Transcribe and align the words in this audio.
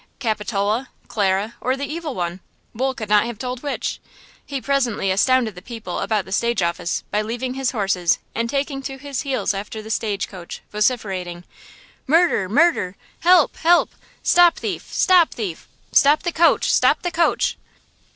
–Capitola, 0.17 0.89
Clara 1.07 1.53
or 1.61 1.77
the 1.77 1.85
evil 1.85 2.15
one?–Wool 2.15 2.95
could 2.95 3.07
not 3.07 3.25
have 3.27 3.37
told 3.37 3.61
which! 3.61 3.99
He 4.43 4.59
presently 4.59 5.11
astounded 5.11 5.53
the 5.53 5.61
people 5.61 5.99
about 5.99 6.25
the 6.25 6.31
stage 6.31 6.63
office 6.63 7.03
by 7.11 7.21
leaving 7.21 7.53
his 7.53 7.69
horses 7.69 8.17
and 8.33 8.49
taking 8.49 8.81
to 8.81 8.97
his 8.97 9.21
heels 9.21 9.53
after 9.53 9.79
the 9.79 9.91
stage 9.91 10.27
coach, 10.27 10.61
vociferating: 10.71 11.43
"Murder! 12.07 12.49
murder! 12.49 12.95
help! 13.19 13.57
help! 13.57 13.91
stop 14.23 14.57
thief! 14.57 14.91
stop 14.91 15.35
thief! 15.35 15.67
stop 15.91 16.23
the 16.23 16.31
coach! 16.31 16.73
stop 16.73 17.03
the 17.03 17.11
coach!" 17.11 17.57